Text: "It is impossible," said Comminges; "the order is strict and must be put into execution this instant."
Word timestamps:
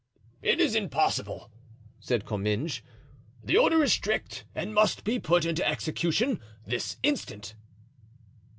"It 0.41 0.59
is 0.59 0.73
impossible," 0.73 1.51
said 1.99 2.25
Comminges; 2.25 2.81
"the 3.43 3.55
order 3.55 3.83
is 3.83 3.93
strict 3.93 4.45
and 4.55 4.73
must 4.73 5.03
be 5.03 5.19
put 5.19 5.45
into 5.45 5.63
execution 5.69 6.39
this 6.65 6.97
instant." 7.03 7.53